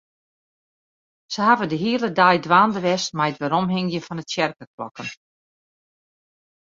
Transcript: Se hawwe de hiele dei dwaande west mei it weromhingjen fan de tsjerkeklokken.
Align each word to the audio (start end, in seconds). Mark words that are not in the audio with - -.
Se 1.33 1.41
hawwe 1.47 1.65
de 1.71 1.77
hiele 1.83 2.09
dei 2.19 2.37
dwaande 2.45 2.79
west 2.85 3.11
mei 3.17 3.29
it 3.31 3.39
weromhingjen 3.41 4.05
fan 4.05 4.19
de 4.19 4.25
tsjerkeklokken. 4.25 5.09